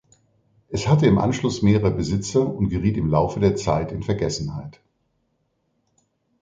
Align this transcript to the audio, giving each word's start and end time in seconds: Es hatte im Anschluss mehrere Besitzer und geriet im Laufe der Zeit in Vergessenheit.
Es 0.69 0.87
hatte 0.87 1.05
im 1.05 1.19
Anschluss 1.19 1.61
mehrere 1.61 1.91
Besitzer 1.91 2.47
und 2.51 2.69
geriet 2.69 2.97
im 2.97 3.07
Laufe 3.11 3.39
der 3.39 3.55
Zeit 3.55 3.91
in 3.91 4.01
Vergessenheit. 4.01 4.81